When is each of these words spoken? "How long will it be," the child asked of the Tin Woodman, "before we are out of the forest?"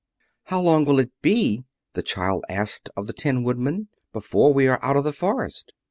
"How 0.45 0.59
long 0.59 0.85
will 0.85 0.97
it 0.97 1.11
be," 1.21 1.63
the 1.93 2.01
child 2.01 2.43
asked 2.49 2.89
of 2.97 3.05
the 3.05 3.13
Tin 3.13 3.43
Woodman, 3.43 3.89
"before 4.11 4.51
we 4.51 4.65
are 4.67 4.83
out 4.83 4.97
of 4.97 5.03
the 5.03 5.11
forest?" 5.13 5.73